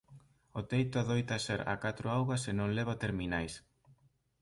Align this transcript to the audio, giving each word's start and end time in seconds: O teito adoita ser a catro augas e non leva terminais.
O 0.59 0.61
teito 0.69 0.95
adoita 0.99 1.37
ser 1.45 1.61
a 1.73 1.75
catro 1.83 2.05
augas 2.17 2.43
e 2.51 2.53
non 2.59 2.69
leva 2.77 2.99
terminais. 3.03 3.53